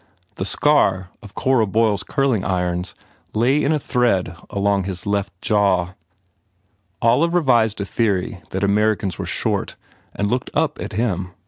The 0.37 0.45
scar 0.45 1.11
of 1.21 1.35
Cora 1.35 1.67
Boyle 1.67 1.93
s 1.93 2.01
curling 2.01 2.43
irons 2.43 2.95
lay 3.35 3.63
in 3.63 3.71
a 3.71 3.77
thread 3.77 4.35
along 4.49 4.85
his 4.85 5.05
left 5.05 5.31
jaw. 5.41 5.93
Olive 7.03 7.35
revised 7.35 7.79
a 7.81 7.85
theory 7.85 8.41
that 8.49 8.63
Amer 8.63 8.95
icans 8.95 9.19
were 9.19 9.27
short 9.27 9.75
and 10.15 10.27
looked 10.27 10.49
up 10.55 10.79
at 10.79 10.93
him. 10.93 11.33